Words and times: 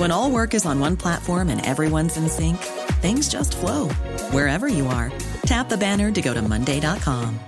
When 0.00 0.10
all 0.10 0.30
work 0.30 0.54
is 0.54 0.64
on 0.64 0.80
one 0.80 0.96
platform 0.96 1.50
and 1.50 1.60
everyone's 1.66 2.16
in 2.16 2.26
sync, 2.26 2.56
things 3.02 3.28
just 3.28 3.54
flow 3.54 3.90
wherever 4.32 4.66
you 4.66 4.86
are. 4.86 5.12
Tap 5.44 5.68
the 5.68 5.76
banner 5.76 6.10
to 6.10 6.22
go 6.22 6.32
to 6.32 6.40
Monday.com. 6.40 7.38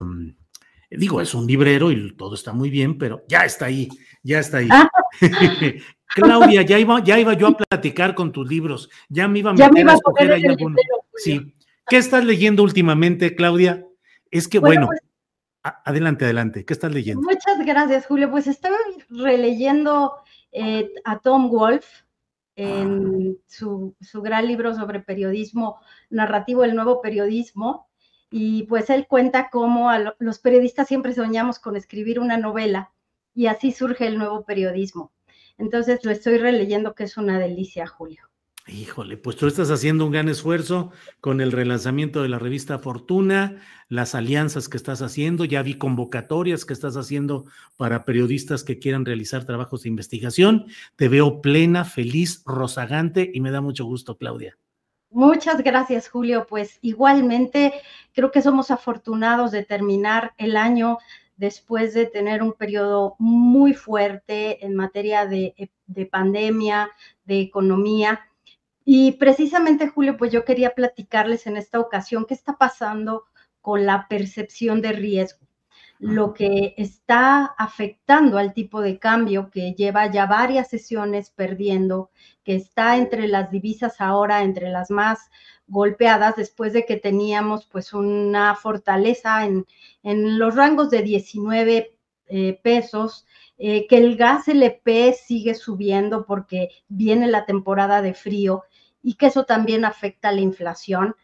Um, 0.00 0.36
digo, 0.88 1.20
es 1.20 1.34
un 1.34 1.48
librero 1.48 1.90
y 1.90 2.14
todo 2.16 2.36
está 2.36 2.52
muy 2.52 2.70
bien, 2.70 2.96
pero 2.96 3.24
ya 3.26 3.44
está 3.44 3.64
ahí, 3.64 3.88
ya 4.22 4.38
está 4.38 4.58
ahí. 4.58 4.68
Claudia, 6.14 6.62
ya 6.62 6.78
iba, 6.78 7.02
ya 7.02 7.18
iba 7.18 7.34
yo 7.34 7.48
a 7.48 7.56
platicar 7.56 8.14
con 8.14 8.30
tus 8.30 8.48
libros, 8.48 8.88
ya 9.08 9.26
me 9.26 9.40
iba 9.40 9.50
a 9.50 9.54
meter 9.54 9.88
a 9.88 9.94
escoger 9.94 10.32
ahí 10.32 10.44
alguno. 10.46 10.76
Sí. 11.16 11.56
¿Qué 11.88 11.96
estás 11.96 12.24
leyendo 12.24 12.62
últimamente, 12.62 13.34
Claudia? 13.34 13.84
Es 14.30 14.46
que, 14.46 14.60
bueno, 14.60 14.86
pues 14.86 15.00
adelante, 15.62 16.24
adelante, 16.24 16.64
¿qué 16.64 16.72
estás 16.72 16.92
leyendo? 16.92 17.22
Muchas 17.22 17.64
gracias, 17.64 18.06
Julio. 18.06 18.30
Pues 18.30 18.46
estaba 18.46 18.76
releyendo 19.08 20.14
eh, 20.52 20.90
a 21.04 21.18
Tom 21.18 21.50
Wolf 21.50 21.86
en 22.56 23.36
ah. 23.36 23.42
su, 23.46 23.94
su, 24.00 24.22
gran 24.22 24.46
libro 24.46 24.74
sobre 24.74 25.00
periodismo 25.00 25.80
narrativo, 26.10 26.64
el 26.64 26.74
nuevo 26.74 27.00
periodismo, 27.00 27.88
y 28.30 28.64
pues 28.64 28.90
él 28.90 29.06
cuenta 29.08 29.50
cómo 29.50 29.90
los 30.18 30.38
periodistas 30.38 30.86
siempre 30.86 31.14
soñamos 31.14 31.58
con 31.58 31.76
escribir 31.76 32.20
una 32.20 32.36
novela 32.36 32.92
y 33.34 33.46
así 33.46 33.72
surge 33.72 34.06
el 34.06 34.18
nuevo 34.18 34.44
periodismo. 34.44 35.12
Entonces 35.58 36.04
lo 36.04 36.10
estoy 36.10 36.38
releyendo, 36.38 36.94
que 36.94 37.04
es 37.04 37.16
una 37.16 37.38
delicia, 37.38 37.86
Julio. 37.86 38.29
Híjole, 38.72 39.16
pues 39.16 39.36
tú 39.36 39.48
estás 39.48 39.70
haciendo 39.70 40.06
un 40.06 40.12
gran 40.12 40.28
esfuerzo 40.28 40.92
con 41.20 41.40
el 41.40 41.50
relanzamiento 41.50 42.22
de 42.22 42.28
la 42.28 42.38
revista 42.38 42.78
Fortuna, 42.78 43.60
las 43.88 44.14
alianzas 44.14 44.68
que 44.68 44.76
estás 44.76 45.02
haciendo, 45.02 45.44
ya 45.44 45.62
vi 45.62 45.74
convocatorias 45.74 46.64
que 46.64 46.72
estás 46.72 46.96
haciendo 46.96 47.46
para 47.76 48.04
periodistas 48.04 48.62
que 48.62 48.78
quieran 48.78 49.04
realizar 49.04 49.44
trabajos 49.44 49.82
de 49.82 49.88
investigación. 49.88 50.66
Te 50.94 51.08
veo 51.08 51.40
plena, 51.40 51.84
feliz, 51.84 52.44
rozagante 52.46 53.28
y 53.34 53.40
me 53.40 53.50
da 53.50 53.60
mucho 53.60 53.84
gusto, 53.84 54.16
Claudia. 54.16 54.56
Muchas 55.10 55.62
gracias, 55.64 56.08
Julio. 56.08 56.46
Pues 56.48 56.78
igualmente 56.80 57.72
creo 58.12 58.30
que 58.30 58.42
somos 58.42 58.70
afortunados 58.70 59.50
de 59.50 59.64
terminar 59.64 60.32
el 60.38 60.56
año 60.56 60.98
después 61.36 61.92
de 61.94 62.06
tener 62.06 62.42
un 62.42 62.52
periodo 62.52 63.16
muy 63.18 63.74
fuerte 63.74 64.64
en 64.64 64.76
materia 64.76 65.26
de, 65.26 65.70
de 65.86 66.06
pandemia, 66.06 66.90
de 67.24 67.40
economía 67.40 68.20
y 68.84 69.12
precisamente, 69.12 69.88
Julio, 69.88 70.16
pues 70.16 70.32
yo 70.32 70.44
quería 70.44 70.74
platicarles 70.74 71.46
en 71.46 71.56
esta 71.56 71.80
ocasión 71.80 72.24
qué 72.26 72.34
está 72.34 72.56
pasando 72.56 73.24
con 73.60 73.86
la 73.86 74.06
percepción 74.08 74.80
de 74.80 74.92
riesgo, 74.92 75.46
lo 75.98 76.32
que 76.32 76.74
está 76.78 77.44
afectando 77.58 78.38
al 78.38 78.54
tipo 78.54 78.80
de 78.80 78.98
cambio 78.98 79.50
que 79.50 79.74
lleva 79.74 80.10
ya 80.10 80.24
varias 80.24 80.68
sesiones 80.68 81.28
perdiendo, 81.28 82.10
que 82.42 82.54
está 82.56 82.96
entre 82.96 83.28
las 83.28 83.50
divisas 83.50 84.00
ahora, 84.00 84.42
entre 84.42 84.70
las 84.70 84.90
más 84.90 85.30
golpeadas, 85.66 86.36
después 86.36 86.72
de 86.72 86.86
que 86.86 86.96
teníamos 86.96 87.66
pues 87.66 87.92
una 87.92 88.56
fortaleza 88.56 89.44
en, 89.44 89.66
los 90.38 90.56
rangos 90.56 90.88
de 90.88 91.02
19 91.02 91.98
eh, 92.28 92.60
pesos, 92.62 93.26
eh, 93.58 93.86
que 93.86 93.98
el 93.98 94.16
gas 94.16 94.48
LP 94.48 95.12
sigue 95.12 95.54
subiendo 95.54 96.24
porque 96.24 96.70
viene 96.88 97.26
la 97.26 97.44
temporada 97.44 98.00
de 98.00 98.14
frío 98.14 98.64
y 99.02 99.14
que 99.14 99.26
eso 99.26 99.44
también 99.44 99.84
afecta 99.84 100.28
a 100.28 100.32
la 100.32 100.40
inflación. 100.40 101.14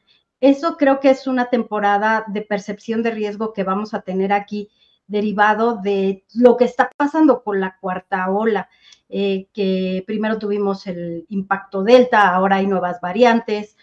Eso 0.41 0.77
creo 0.77 1.01
que 1.01 1.11
es 1.11 1.27
una 1.27 1.49
temporada 1.51 2.25
de 2.29 2.43
percepción 2.43 3.03
de 3.03 3.11
riesgo 3.11 3.53
que 3.53 3.65
vamos 3.65 3.95
a 3.95 4.03
tener 4.03 4.33
aquí 4.33 4.69
derivado 5.07 5.77
de 5.77 6.25
lo 6.35 6.57
que 6.57 6.65
está 6.65 6.91
pasando 6.97 7.43
con 7.43 7.61
la 7.61 7.79
cuarta 7.79 8.29
ola, 8.31 8.69
eh, 9.09 9.49
que 9.53 10.03
primero 10.07 10.39
tuvimos 10.39 10.87
el 10.87 11.27
impacto 11.29 11.83
delta, 11.83 12.35
ahora 12.35 12.57
hay 12.57 12.67
nuevas 12.67 13.01
variantes, 13.01 13.77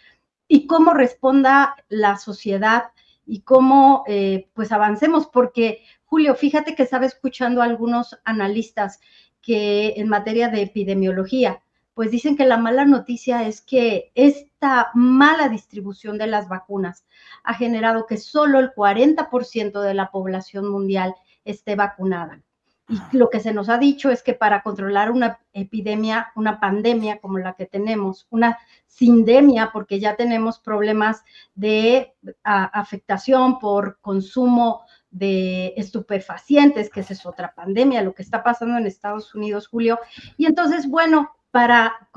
y 0.48 0.68
cómo 0.68 0.94
responda 0.94 1.76
la 1.88 2.18
sociedad 2.18 2.92
y 3.26 3.42
cómo 3.42 4.04
eh, 4.08 4.50
pues 4.54 4.72
avancemos, 4.72 5.28
porque 5.28 5.84
Julio, 6.06 6.36
fíjate 6.36 6.76
que 6.76 6.84
estaba 6.84 7.06
escuchando 7.06 7.62
a 7.62 7.66
algunos 7.66 8.20
analistas 8.26 9.00
que 9.42 9.94
en 9.98 10.10
materia 10.10 10.50
de 10.50 10.62
epidemiología, 10.62 11.62
pues 11.94 12.12
dicen 12.12 12.36
que 12.36 12.46
la 12.46 12.58
mala 12.58 12.86
noticia 12.86 13.48
es 13.48 13.62
que 13.62 14.12
esta 14.16 14.90
mala 14.94 15.50
distribución 15.50 16.18
de 16.18 16.28
las 16.28 16.48
vacunas 16.48 17.06
ha 17.44 17.54
generado 17.54 18.06
que 18.08 18.18
solo 18.18 18.60
el 18.60 18.72
40% 18.74 19.82
de 19.82 19.94
la 19.94 20.12
población 20.12 20.70
mundial 20.70 21.14
esté 21.46 21.76
vacunada. 21.76 22.42
Y 22.90 23.18
lo 23.18 23.30
que 23.30 23.40
se 23.40 23.54
nos 23.54 23.70
ha 23.70 23.78
dicho 23.78 24.12
es 24.12 24.24
que 24.24 24.34
para 24.34 24.62
controlar 24.62 25.10
una 25.10 25.40
epidemia, 25.54 26.32
una 26.36 26.60
pandemia 26.60 27.20
como 27.20 27.38
la 27.40 27.54
que 27.54 27.66
tenemos, 27.66 28.28
una 28.30 28.60
sindemia, 28.88 29.72
porque 29.72 30.00
ya 30.00 30.16
tenemos 30.16 30.60
problemas 30.60 31.24
de 31.56 32.14
afectación 32.44 33.60
por 33.60 34.00
consumo 34.02 34.82
de 35.12 35.74
estupefacientes, 35.78 36.90
que 36.90 37.00
esa 37.00 37.14
es 37.14 37.26
otra 37.26 37.54
pandemia, 37.54 38.02
lo 38.02 38.14
que 38.14 38.24
está 38.24 38.44
pasando 38.44 38.78
en 38.78 38.86
Estados 38.86 39.34
Unidos, 39.34 39.68
Julio. 39.68 40.00
Y 40.38 40.46
entonces, 40.46 40.88
bueno, 40.88 41.32
para 41.54 42.10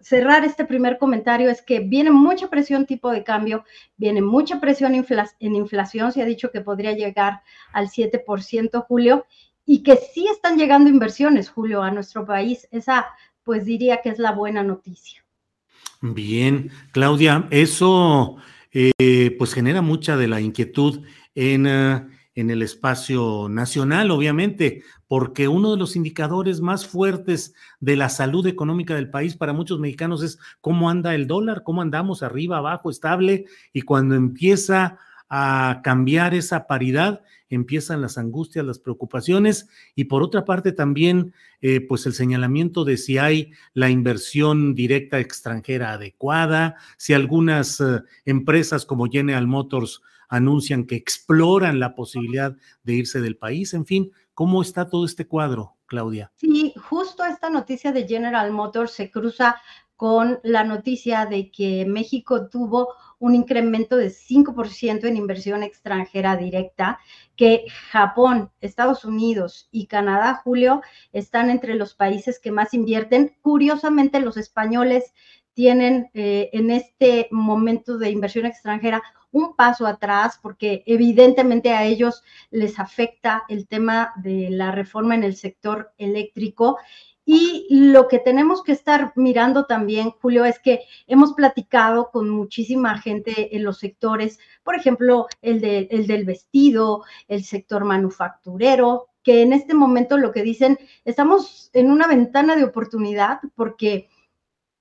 cerrar 0.00 0.46
este 0.46 0.64
primer 0.64 0.96
comentario 0.96 1.50
es 1.50 1.60
que 1.60 1.80
viene 1.80 2.10
mucha 2.10 2.48
presión 2.48 2.86
tipo 2.86 3.10
de 3.10 3.22
cambio, 3.22 3.66
viene 3.98 4.22
mucha 4.22 4.60
presión 4.60 4.94
en 4.94 5.54
inflación, 5.54 6.10
se 6.10 6.22
ha 6.22 6.24
dicho 6.24 6.50
que 6.50 6.62
podría 6.62 6.92
llegar 6.92 7.42
al 7.74 7.90
7%, 7.90 8.86
Julio, 8.88 9.26
y 9.66 9.82
que 9.82 9.96
sí 9.96 10.26
están 10.32 10.56
llegando 10.56 10.88
inversiones, 10.88 11.50
Julio, 11.50 11.82
a 11.82 11.90
nuestro 11.90 12.24
país. 12.24 12.66
Esa, 12.70 13.04
pues 13.44 13.66
diría 13.66 14.00
que 14.02 14.08
es 14.08 14.18
la 14.18 14.32
buena 14.32 14.62
noticia. 14.62 15.22
Bien, 16.00 16.70
Claudia, 16.92 17.46
eso 17.50 18.38
eh, 18.72 19.36
pues 19.36 19.52
genera 19.52 19.82
mucha 19.82 20.16
de 20.16 20.28
la 20.28 20.40
inquietud 20.40 21.04
en... 21.34 21.66
Eh, 21.66 22.17
en 22.40 22.50
el 22.50 22.62
espacio 22.62 23.48
nacional, 23.50 24.12
obviamente, 24.12 24.84
porque 25.08 25.48
uno 25.48 25.72
de 25.72 25.76
los 25.76 25.96
indicadores 25.96 26.60
más 26.60 26.86
fuertes 26.86 27.52
de 27.80 27.96
la 27.96 28.08
salud 28.08 28.46
económica 28.46 28.94
del 28.94 29.10
país 29.10 29.36
para 29.36 29.52
muchos 29.52 29.80
mexicanos 29.80 30.22
es 30.22 30.38
cómo 30.60 30.88
anda 30.88 31.16
el 31.16 31.26
dólar, 31.26 31.64
cómo 31.64 31.82
andamos 31.82 32.22
arriba, 32.22 32.58
abajo, 32.58 32.90
estable, 32.90 33.46
y 33.72 33.82
cuando 33.82 34.14
empieza 34.14 34.98
a 35.28 35.80
cambiar 35.82 36.32
esa 36.32 36.68
paridad, 36.68 37.22
empiezan 37.50 38.00
las 38.00 38.18
angustias, 38.18 38.64
las 38.64 38.78
preocupaciones 38.78 39.68
y 39.96 40.04
por 40.04 40.22
otra 40.22 40.44
parte 40.44 40.70
también 40.70 41.34
eh, 41.60 41.80
pues 41.80 42.06
el 42.06 42.12
señalamiento 42.12 42.84
de 42.84 42.98
si 42.98 43.18
hay 43.18 43.50
la 43.74 43.90
inversión 43.90 44.76
directa 44.76 45.18
extranjera 45.18 45.94
adecuada, 45.94 46.76
si 46.98 47.14
algunas 47.14 47.80
eh, 47.80 48.02
empresas 48.26 48.86
como 48.86 49.06
General 49.06 49.46
Motors 49.48 50.02
anuncian 50.28 50.86
que 50.86 50.96
exploran 50.96 51.80
la 51.80 51.94
posibilidad 51.94 52.54
de 52.82 52.94
irse 52.94 53.20
del 53.20 53.36
país, 53.36 53.74
en 53.74 53.86
fin, 53.86 54.12
¿cómo 54.34 54.62
está 54.62 54.88
todo 54.88 55.04
este 55.04 55.26
cuadro, 55.26 55.76
Claudia? 55.86 56.32
Sí, 56.36 56.74
justo 56.88 57.24
esta 57.24 57.50
noticia 57.50 57.92
de 57.92 58.06
General 58.06 58.50
Motors 58.52 58.92
se 58.92 59.10
cruza 59.10 59.56
con 59.98 60.38
la 60.44 60.62
noticia 60.62 61.26
de 61.26 61.50
que 61.50 61.84
México 61.84 62.48
tuvo 62.48 62.94
un 63.18 63.34
incremento 63.34 63.96
de 63.96 64.10
5% 64.10 65.08
en 65.08 65.16
inversión 65.16 65.64
extranjera 65.64 66.36
directa, 66.36 67.00
que 67.34 67.64
Japón, 67.90 68.52
Estados 68.60 69.04
Unidos 69.04 69.68
y 69.72 69.88
Canadá, 69.88 70.40
Julio, 70.44 70.82
están 71.12 71.50
entre 71.50 71.74
los 71.74 71.94
países 71.94 72.38
que 72.38 72.52
más 72.52 72.74
invierten. 72.74 73.36
Curiosamente, 73.42 74.20
los 74.20 74.36
españoles 74.36 75.12
tienen 75.58 76.08
eh, 76.14 76.50
en 76.52 76.70
este 76.70 77.26
momento 77.32 77.98
de 77.98 78.10
inversión 78.12 78.46
extranjera 78.46 79.02
un 79.32 79.56
paso 79.56 79.88
atrás 79.88 80.38
porque 80.40 80.84
evidentemente 80.86 81.72
a 81.72 81.84
ellos 81.84 82.22
les 82.52 82.78
afecta 82.78 83.42
el 83.48 83.66
tema 83.66 84.12
de 84.22 84.50
la 84.50 84.70
reforma 84.70 85.16
en 85.16 85.24
el 85.24 85.34
sector 85.34 85.90
eléctrico. 85.98 86.78
Y 87.24 87.66
lo 87.70 88.06
que 88.06 88.20
tenemos 88.20 88.62
que 88.62 88.70
estar 88.70 89.12
mirando 89.16 89.66
también, 89.66 90.12
Julio, 90.22 90.44
es 90.44 90.60
que 90.60 90.82
hemos 91.08 91.32
platicado 91.32 92.12
con 92.12 92.30
muchísima 92.30 92.96
gente 92.98 93.56
en 93.56 93.64
los 93.64 93.78
sectores, 93.80 94.38
por 94.62 94.76
ejemplo, 94.76 95.26
el, 95.42 95.60
de, 95.60 95.88
el 95.90 96.06
del 96.06 96.24
vestido, 96.24 97.02
el 97.26 97.42
sector 97.42 97.84
manufacturero, 97.84 99.08
que 99.24 99.42
en 99.42 99.52
este 99.52 99.74
momento 99.74 100.18
lo 100.18 100.30
que 100.30 100.44
dicen, 100.44 100.78
estamos 101.04 101.68
en 101.72 101.90
una 101.90 102.06
ventana 102.06 102.54
de 102.54 102.62
oportunidad 102.62 103.40
porque 103.56 104.08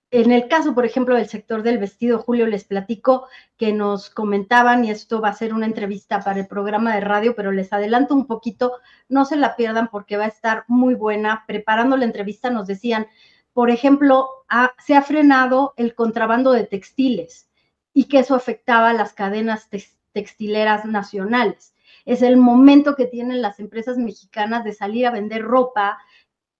en 0.10 0.32
el 0.32 0.48
caso, 0.48 0.74
por 0.74 0.86
ejemplo, 0.86 1.16
del 1.16 1.28
sector 1.28 1.64
del 1.64 1.80
vestido, 1.80 2.20
Julio, 2.20 2.48
les 2.48 2.64
platico 2.64 3.28
que 3.58 3.74
nos 3.74 4.10
comentaban, 4.10 4.86
y 4.86 4.92
esto 4.92 5.20
va 5.20 5.30
a 5.30 5.34
ser 5.34 5.54
una 5.54 5.66
entrevista 5.66 6.22
para 6.22 6.40
el 6.40 6.48
programa 6.48 6.96
de 6.96 7.02
radio, 7.02 7.36
pero 7.36 7.52
les 7.52 7.74
adelanto 7.74 8.16
un 8.16 8.26
poquito, 8.26 8.80
no 9.10 9.26
se 9.26 9.36
la 9.36 9.56
pierdan 9.58 9.90
porque 9.90 10.16
va 10.16 10.26
a 10.26 10.30
estar 10.30 10.64
muy 10.68 10.96
buena. 10.96 11.44
Preparando 11.46 11.98
la 11.98 12.06
entrevista 12.06 12.50
nos 12.50 12.68
decían, 12.68 13.08
por 13.52 13.70
ejemplo, 13.70 14.30
se 14.78 14.96
ha 14.96 15.02
frenado 15.02 15.74
el 15.78 15.94
contrabando 15.94 16.52
de 16.52 16.66
textiles 16.66 17.50
y 17.94 18.06
que 18.06 18.20
eso 18.20 18.36
afectaba 18.36 18.92
a 18.92 18.94
las 18.94 19.14
cadenas 19.14 19.68
textileras 20.14 20.86
nacionales. 20.86 21.74
Es 22.06 22.22
el 22.22 22.38
momento 22.38 22.96
que 22.96 23.08
tienen 23.08 23.42
las 23.42 23.60
empresas 23.60 23.98
mexicanas 23.98 24.64
de 24.64 24.74
salir 24.74 25.08
a 25.08 25.12
vender 25.12 25.42
ropa, 25.42 25.98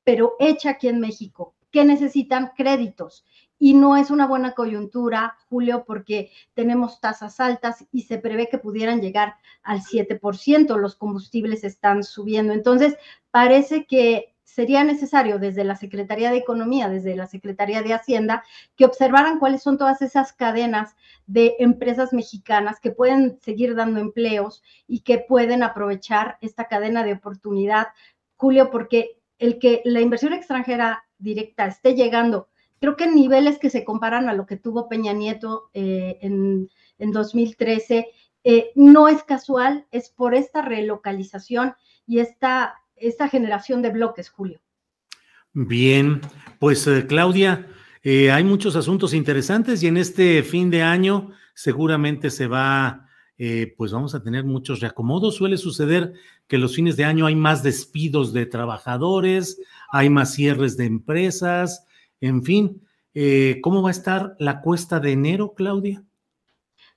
pero 0.04 0.36
hecha 0.40 0.72
aquí 0.72 0.88
en 0.90 1.00
México, 1.00 1.54
que 1.72 1.86
necesitan 1.86 2.54
créditos 2.58 3.26
y 3.60 3.74
no 3.74 3.98
es 3.98 4.12
una 4.12 4.28
buena 4.28 4.54
coyuntura, 4.54 5.38
Julio, 5.50 5.84
porque 5.86 6.32
tenemos 6.54 7.00
tasas 7.00 7.40
altas 7.40 7.86
y 7.92 8.04
se 8.04 8.20
prevé 8.20 8.50
que 8.50 8.58
pudieran 8.58 9.02
llegar 9.02 9.36
al 9.64 9.82
7%. 9.82 10.78
Los 10.78 10.96
combustibles 10.96 11.64
están 11.64 12.04
subiendo. 12.04 12.54
Entonces, 12.54 12.98
parece 13.32 13.86
que 13.86 14.36
sería 14.44 14.84
necesario 14.84 15.38
desde 15.40 15.64
la 15.64 15.76
Secretaría 15.76 16.32
de 16.32 16.38
Economía, 16.38 16.90
desde 16.90 17.16
la 17.16 17.28
Secretaría 17.28 17.84
de 17.84 17.94
Hacienda, 17.94 18.44
que 18.76 18.86
observaran 18.86 19.40
cuáles 19.40 19.62
son 19.62 19.78
todas 19.78 20.02
esas 20.02 20.34
cadenas 20.34 20.96
de 21.28 21.56
empresas 21.60 22.14
mexicanas 22.14 22.80
que 22.80 22.92
pueden 22.92 23.40
seguir 23.42 23.76
dando 23.76 24.00
empleos 24.00 24.64
y 24.88 25.02
que 25.02 25.20
pueden 25.20 25.62
aprovechar 25.62 26.38
esta 26.42 26.66
cadena 26.66 27.04
de 27.04 27.14
oportunidad, 27.14 27.90
Julio, 28.36 28.72
porque 28.72 29.20
el 29.38 29.60
que 29.60 29.82
la 29.86 30.02
inversión 30.02 30.34
extranjera 30.34 31.04
directa 31.20 31.68
esté 31.68 31.94
llegando 31.94 32.48
creo 32.80 32.96
que 32.96 33.06
en 33.06 33.16
niveles 33.16 33.58
que 33.60 33.70
se 33.70 33.84
comparan 33.84 34.30
a 34.30 34.34
lo 34.34 34.46
que 34.46 34.58
tuvo 34.58 34.90
Peña 34.90 35.14
Nieto 35.14 35.70
eh, 35.74 36.18
en, 36.22 36.70
2013, 37.00 38.08
eh, 38.44 38.72
no 38.76 39.08
es 39.08 39.24
casual, 39.24 39.86
es 39.92 40.10
por 40.10 40.34
esta 40.34 40.62
relocalización 40.62 41.76
y 42.08 42.20
esta, 42.20 42.76
esta 42.96 43.28
generación 43.28 43.82
de 43.82 43.90
bloques, 43.90 44.30
Julio. 44.30 44.60
Bien, 45.54 46.22
pues 46.60 46.88
eh, 46.88 47.06
Claudia, 47.08 47.68
hay 48.04 48.44
muchos 48.46 48.78
asuntos 48.78 49.14
interesantes 49.14 49.84
y 49.84 49.88
en 49.88 49.98
este 49.98 50.42
fin 50.42 50.70
de 50.70 50.82
año 50.82 51.32
seguramente 51.54 52.30
se 52.30 52.48
va, 52.48 53.06
pues 53.76 53.92
vamos 53.92 54.16
a 54.16 54.24
tener 54.24 54.46
muchos 54.46 54.80
reacomodos. 54.80 55.36
Suele 55.36 55.58
suceder 55.58 56.14
que 56.48 56.58
los 56.58 56.74
fines 56.74 56.96
de 56.96 57.04
año 57.04 57.26
hay 57.26 57.36
más 57.36 57.64
despidos 57.64 58.32
de 58.32 58.46
trabajadores, 58.46 59.60
hay 59.92 60.10
más 60.10 60.34
cierres 60.34 60.78
de 60.78 60.86
empresas, 60.86 61.87
en 62.22 62.44
fin, 62.44 62.82
eh, 63.14 63.60
¿cómo 63.62 63.82
va 63.82 63.90
a 63.90 63.92
estar 63.92 64.36
la 64.40 64.62
cuesta 64.62 65.00
de 65.00 65.12
enero, 65.12 65.54
Claudia? 65.54 66.04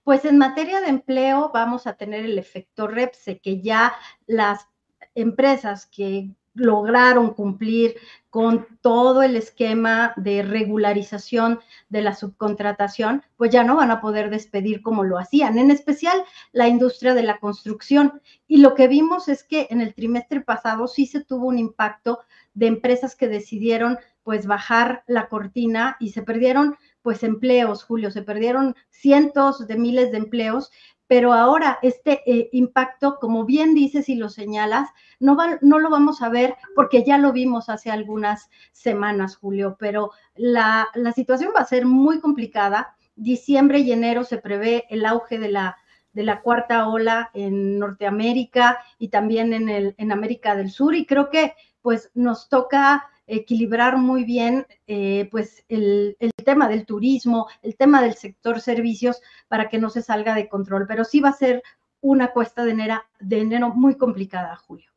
Pues 0.03 0.25
en 0.25 0.39
materia 0.39 0.81
de 0.81 0.89
empleo 0.89 1.51
vamos 1.53 1.87
a 1.87 1.95
tener 1.95 2.25
el 2.25 2.39
efecto 2.39 2.87
REPSE, 2.87 3.41
que 3.41 3.61
ya 3.61 3.95
las 4.27 4.67
empresas 5.15 5.87
que 5.87 6.31
lograron 6.55 7.35
cumplir 7.35 7.97
con 8.29 8.67
todo 8.81 9.23
el 9.23 9.37
esquema 9.37 10.13
de 10.17 10.43
regularización 10.43 11.61
de 11.89 12.03
la 12.03 12.15
subcontratación, 12.15 13.23
pues 13.37 13.51
ya 13.51 13.65
no 13.65 13.77
van 13.77 13.91
a 13.91 14.01
poder 14.01 14.31
despedir 14.31 14.83
como 14.83 15.03
lo 15.03 15.19
hacían, 15.19 15.59
en 15.59 15.71
especial 15.71 16.23
la 16.53 16.69
industria 16.69 17.15
de 17.15 17.25
la 17.25 17.39
construcción. 17.39 18.21
Y 18.47 18.59
lo 18.59 18.75
que 18.75 18.87
vimos 18.87 19.29
es 19.29 19.43
que 19.43 19.67
en 19.71 19.81
el 19.81 19.95
trimestre 19.95 20.41
pasado 20.41 20.87
sí 20.87 21.07
se 21.07 21.25
tuvo 21.25 21.49
un 21.49 21.59
impacto 21.59 22.21
de 22.55 22.67
empresas 22.67 23.17
que 23.17 23.29
decidieron 23.29 23.99
pues 24.23 24.47
bajar 24.47 25.03
la 25.07 25.29
cortina 25.29 25.97
y 25.99 26.11
se 26.11 26.23
perdieron 26.23 26.77
pues 27.03 27.23
empleos, 27.23 27.83
Julio, 27.83 28.11
se 28.11 28.23
perdieron 28.23 28.77
cientos 28.91 29.67
de 29.67 29.77
miles 29.77 30.13
de 30.13 30.19
empleos, 30.19 30.71
pero 31.11 31.33
ahora 31.33 31.81
este 31.83 32.23
eh, 32.25 32.51
impacto, 32.53 33.19
como 33.21 33.45
bien 33.45 33.75
dices 33.75 34.09
y 34.09 34.15
lo 34.15 34.29
señalas, 34.29 34.91
no, 35.19 35.35
lo 35.35 35.91
vamos 35.91 36.23
a 36.23 36.29
ver 36.29 36.55
porque 36.77 37.03
ya 37.03 37.19
lo 37.19 37.33
vimos 37.33 37.69
hace 37.69 37.91
algunas 37.91 38.49
semanas, 38.71 39.35
Julio, 39.35 39.77
pero 39.77 40.13
la, 40.37 40.87
situación 41.13 41.51
va 41.53 41.63
a 41.63 41.65
ser 41.65 41.85
muy 41.85 42.21
complicada. 42.21 42.95
Diciembre 43.17 43.81
y 43.81 43.91
enero 43.91 44.23
se 44.23 44.39
prevé 44.39 44.87
el 44.89 45.05
auge 45.05 45.41
de 45.41 45.49
la 45.49 45.79
de 46.13 46.23
la 46.23 46.43
cuarta 46.43 46.87
ola 46.89 47.31
en 47.35 47.81
Norteamérica 47.81 48.79
y 49.01 49.09
también 49.09 49.53
en, 49.53 49.69
el, 49.69 49.97
en 49.99 50.13
América 50.13 50.55
del 50.55 50.71
Sur. 50.71 50.95
Y 50.95 51.07
creo 51.07 51.29
que 51.29 51.55
pues 51.83 52.13
nos 52.15 52.49
toca 52.49 53.11
equilibrar 53.31 53.97
muy 53.97 54.25
bien 54.25 54.67
eh, 54.87 55.29
pues 55.31 55.65
el, 55.69 56.17
tema 56.45 56.69
del 56.69 56.85
turismo, 56.85 57.47
el 57.63 57.77
tema 57.77 58.03
del 58.03 58.15
sector 58.15 58.61
servicios 58.61 59.21
para 59.49 59.69
que 59.69 59.79
no 59.79 59.89
se 59.89 60.03
salga 60.03 60.35
de 60.35 60.49
control, 60.49 60.87
pero 60.89 61.05
sí 61.05 61.21
va 61.21 61.31
a 61.31 61.35
ser 61.35 61.63
una 62.01 62.33
cuesta 62.33 62.65
de 62.65 62.73
enero, 62.73 63.03
de 63.21 63.39
enero 63.39 63.69
muy 63.71 63.97
complicada, 63.97 64.57
Julio. 64.57 64.91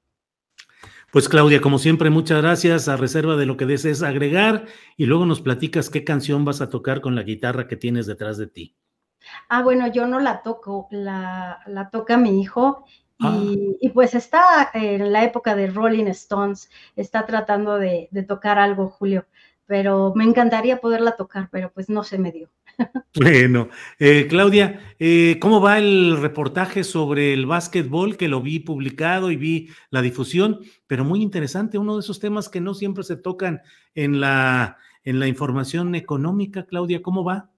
Pues 1.11 1.29
Claudia, 1.29 1.61
como 1.61 1.77
siempre, 1.77 2.09
muchas 2.09 2.41
gracias 2.41 2.87
a 2.87 2.97
reserva 2.97 3.35
de 3.35 3.45
lo 3.45 3.55
que 3.55 3.67
desees 3.67 4.01
agregar 4.01 4.65
y 4.97 5.05
luego 5.05 5.27
nos 5.27 5.41
platicas 5.41 5.91
qué 5.91 6.03
canción 6.03 6.43
vas 6.43 6.59
a 6.61 6.69
tocar 6.69 7.01
con 7.01 7.13
la 7.13 7.21
guitarra 7.21 7.67
que 7.67 7.75
tienes 7.75 8.07
detrás 8.07 8.37
de 8.37 8.47
ti. 8.47 8.75
Ah, 9.47 9.61
bueno, 9.61 9.87
yo 9.91 10.07
no 10.07 10.19
la 10.19 10.41
toco, 10.41 10.87
la, 10.89 11.59
la 11.67 11.89
toca 11.91 12.17
mi 12.17 12.41
hijo 12.41 12.83
Ah. 13.19 13.39
Y, 13.79 13.89
pues 13.89 14.15
está 14.15 14.71
en 14.73 15.11
la 15.11 15.23
época 15.23 15.55
de 15.55 15.67
Rolling 15.67 16.07
Stones, 16.07 16.69
está 16.95 17.25
tratando 17.25 17.77
de, 17.77 18.09
tocar 18.27 18.59
algo, 18.59 18.89
Julio, 18.89 19.25
pero 19.65 20.13
me 20.15 20.23
encantaría 20.23 20.81
poderla 20.81 21.15
tocar, 21.15 21.49
pero 21.51 21.71
pues 21.71 21.89
no 21.89 22.03
se 22.03 22.17
me 22.17 22.31
dio. 22.31 22.49
Bueno, 23.15 23.69
eh, 23.99 24.25
Claudia, 24.27 24.95
eh, 24.97 25.37
¿cómo 25.39 25.61
va 25.61 25.77
el 25.77 26.17
reportaje 26.19 26.83
sobre 26.83 27.31
el 27.31 27.45
básquetbol 27.45 28.17
que 28.17 28.27
lo 28.27 28.41
vi 28.41 28.59
publicado 28.59 29.29
y 29.29 29.35
vi 29.35 29.69
la 29.91 30.01
difusión? 30.01 30.61
Pero 30.87 31.05
muy 31.05 31.21
interesante, 31.21 31.77
uno 31.77 31.93
de 31.93 31.99
esos 31.99 32.19
temas 32.19 32.49
que 32.49 32.59
no 32.59 32.73
siempre 32.73 33.03
se 33.03 33.15
tocan 33.15 33.61
en 33.93 34.19
la, 34.19 34.77
en 35.03 35.19
la 35.19 35.27
información 35.27 35.93
económica. 35.93 36.65
Claudia, 36.65 37.03
¿cómo 37.03 37.23
va? 37.23 37.52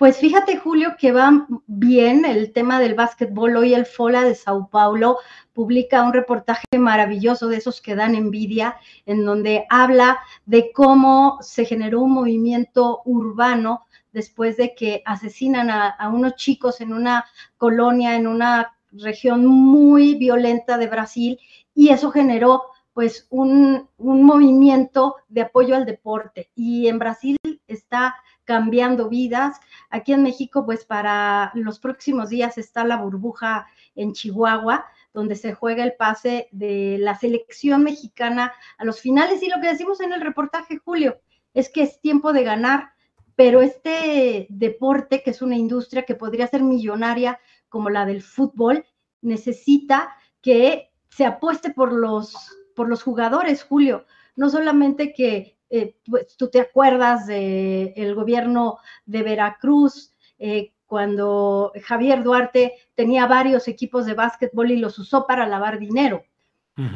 Pues 0.00 0.16
fíjate, 0.16 0.56
Julio, 0.56 0.94
que 0.98 1.12
va 1.12 1.46
bien 1.66 2.24
el 2.24 2.54
tema 2.54 2.80
del 2.80 2.94
básquetbol. 2.94 3.58
Hoy 3.58 3.74
el 3.74 3.84
FOLA 3.84 4.22
de 4.22 4.34
Sao 4.34 4.70
Paulo 4.70 5.18
publica 5.52 6.02
un 6.02 6.14
reportaje 6.14 6.64
maravilloso 6.78 7.48
de 7.48 7.58
esos 7.58 7.82
que 7.82 7.94
dan 7.94 8.14
envidia, 8.14 8.76
en 9.04 9.26
donde 9.26 9.66
habla 9.68 10.20
de 10.46 10.72
cómo 10.72 11.36
se 11.42 11.66
generó 11.66 12.00
un 12.00 12.12
movimiento 12.12 13.02
urbano 13.04 13.84
después 14.10 14.56
de 14.56 14.74
que 14.74 15.02
asesinan 15.04 15.68
a, 15.68 15.94
unos 16.10 16.34
chicos 16.36 16.80
en 16.80 16.94
una 16.94 17.26
colonia, 17.58 18.16
en 18.16 18.26
una 18.26 18.78
región 18.92 19.44
muy 19.44 20.14
violenta 20.14 20.78
de 20.78 20.86
Brasil, 20.86 21.38
y 21.74 21.90
eso 21.90 22.10
generó 22.10 22.62
pues 22.94 23.26
un, 23.28 23.86
un 23.98 24.22
movimiento 24.22 25.16
de 25.28 25.42
apoyo 25.42 25.76
al 25.76 25.84
deporte. 25.84 26.50
Y 26.54 26.88
en 26.88 26.98
Brasil 26.98 27.36
está 27.66 28.16
cambiando 28.44 29.08
vidas. 29.08 29.60
Aquí 29.90 30.12
en 30.12 30.22
México, 30.22 30.64
pues 30.64 30.84
para 30.84 31.52
los 31.54 31.78
próximos 31.78 32.30
días 32.30 32.58
está 32.58 32.84
la 32.84 32.96
burbuja 32.96 33.66
en 33.94 34.12
Chihuahua, 34.12 34.86
donde 35.12 35.36
se 35.36 35.54
juega 35.54 35.84
el 35.84 35.94
pase 35.94 36.48
de 36.52 36.96
la 36.98 37.16
selección 37.16 37.82
mexicana 37.82 38.52
a 38.78 38.84
los 38.84 39.00
finales. 39.00 39.42
Y 39.42 39.48
lo 39.48 39.60
que 39.60 39.68
decimos 39.68 40.00
en 40.00 40.12
el 40.12 40.20
reportaje, 40.20 40.78
Julio, 40.78 41.20
es 41.54 41.68
que 41.68 41.82
es 41.82 42.00
tiempo 42.00 42.32
de 42.32 42.44
ganar, 42.44 42.92
pero 43.36 43.62
este 43.62 44.46
deporte, 44.50 45.22
que 45.22 45.30
es 45.30 45.42
una 45.42 45.56
industria 45.56 46.04
que 46.04 46.14
podría 46.14 46.46
ser 46.46 46.62
millonaria 46.62 47.40
como 47.68 47.90
la 47.90 48.04
del 48.04 48.22
fútbol, 48.22 48.84
necesita 49.22 50.14
que 50.40 50.90
se 51.08 51.24
apueste 51.24 51.70
por 51.70 51.92
los, 51.92 52.34
por 52.74 52.88
los 52.88 53.02
jugadores, 53.02 53.64
Julio. 53.64 54.06
No 54.36 54.48
solamente 54.48 55.12
que 55.12 55.58
eh, 55.70 55.96
pues, 56.04 56.36
tú 56.36 56.48
te 56.48 56.60
acuerdas 56.60 57.26
del 57.26 57.92
el 57.96 58.14
gobierno 58.14 58.78
de 59.06 59.22
Veracruz, 59.22 60.12
eh, 60.38 60.72
cuando 60.86 61.72
Javier 61.84 62.24
Duarte 62.24 62.74
tenía 62.96 63.26
varios 63.26 63.68
equipos 63.68 64.06
de 64.06 64.14
básquetbol 64.14 64.72
y 64.72 64.76
los 64.76 64.98
usó 64.98 65.26
para 65.26 65.46
lavar 65.46 65.78
dinero. 65.78 66.24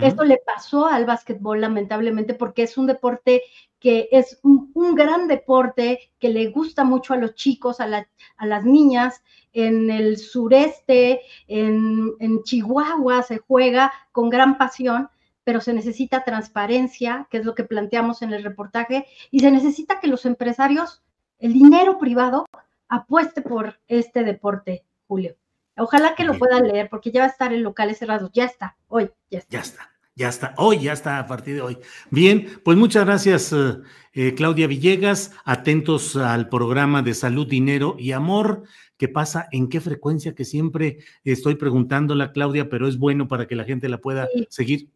Esto 0.00 0.25
le 0.25 0.38
pasó 0.38 0.87
al 0.87 1.04
básquetbol 1.04 1.61
lamentablemente 1.61 2.33
porque 2.33 2.62
es 2.62 2.78
un 2.78 2.87
deporte 2.87 3.43
que 3.78 4.09
es 4.12 4.40
un, 4.43 4.73
gran 4.95 5.28
deporte 5.28 6.11
que 6.19 6.31
le 6.31 6.49
gusta 6.49 6.85
mucho 6.85 7.12
a 7.12 7.19
los 7.19 7.35
chicos, 7.35 7.81
a, 7.81 7.87
las 7.87 8.64
niñas. 8.64 9.23
En 9.52 9.90
el 9.90 10.16
sureste, 10.16 11.21
en, 11.49 12.12
en 12.19 12.43
Chihuahua 12.45 13.23
se 13.23 13.37
juega 13.37 13.93
con 14.11 14.31
gran 14.31 14.57
pasión, 14.57 15.11
pero 15.44 15.60
se 15.60 15.74
necesita 15.74 16.24
transparencia, 16.24 17.28
que 17.30 17.38
es 17.38 17.44
lo 17.44 17.54
que 17.54 17.64
planteamos 17.64 18.22
en 18.22 18.32
el 18.32 18.42
reportaje, 18.42 19.06
y 19.30 19.40
se 19.40 19.50
necesita 19.50 20.00
que 20.00 20.08
los 20.08 20.26
empresarios, 20.26 21.02
el 21.38 21.52
dinero 21.52 21.98
privado, 21.98 22.46
apueste 22.88 23.42
por 23.42 23.78
este 23.86 24.24
deporte, 24.24 24.84
Julio. 25.06 25.36
Ojalá 25.76 26.14
que 26.14 26.24
lo 26.24 26.38
puedan 26.38 26.66
leer, 26.66 26.88
porque 26.88 27.10
ya 27.10 27.20
va 27.20 27.26
a 27.26 27.30
estar 27.30 27.52
en 27.52 27.62
locales 27.62 27.98
cerrados. 27.98 28.30
Ya 28.32 28.44
está, 28.44 28.76
hoy, 28.88 29.10
ya 29.30 29.38
está. 29.38 29.52
Ya 29.56 29.60
está. 29.60 29.90
Ya 30.16 30.28
está, 30.28 30.54
hoy, 30.58 30.78
ya 30.78 30.92
está 30.92 31.18
a 31.18 31.26
partir 31.26 31.56
de 31.56 31.60
hoy. 31.60 31.78
Bien, 32.08 32.46
pues 32.62 32.78
muchas 32.78 33.04
gracias, 33.04 33.52
eh, 33.52 33.78
eh, 34.12 34.34
Claudia 34.36 34.68
Villegas. 34.68 35.32
Atentos 35.44 36.14
al 36.14 36.48
programa 36.48 37.02
de 37.02 37.14
Salud, 37.14 37.48
Dinero 37.48 37.96
y 37.98 38.12
Amor, 38.12 38.62
que 38.96 39.08
pasa 39.08 39.48
en 39.50 39.68
qué 39.68 39.80
frecuencia, 39.80 40.36
que 40.36 40.44
siempre 40.44 40.98
estoy 41.24 41.56
preguntándola, 41.56 42.30
Claudia, 42.30 42.68
pero 42.68 42.86
es 42.86 42.96
bueno 42.96 43.26
para 43.26 43.48
que 43.48 43.56
la 43.56 43.64
gente 43.64 43.88
la 43.88 43.98
pueda 43.98 44.28
seguir. 44.50 44.88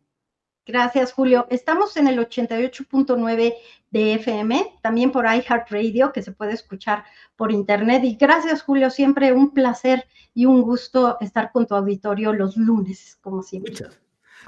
Gracias, 0.69 1.15
Julio. 1.15 1.47
Estamos 1.49 1.97
en 1.97 2.09
el 2.09 2.19
88.9 2.19 3.55
de 3.91 4.15
FM, 4.15 4.75
también 4.83 5.11
por 5.11 5.25
iHeartRadio, 5.25 6.13
que 6.13 6.21
se 6.21 6.31
puede 6.31 6.53
escuchar 6.53 7.05
por 7.37 7.51
internet. 7.51 8.05
Y 8.05 8.17
gracias, 8.17 8.61
Julio, 8.61 8.91
siempre 8.91 9.33
un 9.33 9.55
placer 9.55 10.07
y 10.35 10.45
un 10.45 10.61
gusto 10.61 11.17
estar 11.23 11.53
con 11.53 11.67
tu 11.67 11.75
auditorio 11.75 12.35
los 12.35 12.59
lunes, 12.59 13.19
como 13.23 13.43
siempre. 13.43 13.73
Muchas 13.73 13.99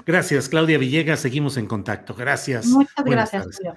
gracias, 0.05 0.47
Claudia 0.47 0.77
Villegas. 0.77 1.21
Seguimos 1.21 1.57
en 1.57 1.65
contacto. 1.65 2.13
Gracias. 2.13 2.67
Muchas 2.67 3.03
gracias, 3.03 3.57
Julio. 3.57 3.75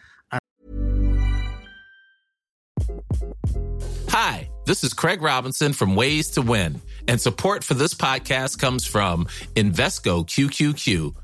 Hi, 4.11 4.51
this 4.67 4.85
is 4.85 4.93
Craig 4.93 5.23
Robinson 5.23 5.73
from 5.73 5.97
Ways 5.97 6.31
to 6.33 6.43
Win, 6.43 6.83
and 7.09 7.19
support 7.19 7.65
for 7.65 7.73
this 7.73 7.95
podcast 7.95 8.59
comes 8.59 8.87
from 8.87 9.27
Invesco 9.57 10.27
QQQ 10.27 11.24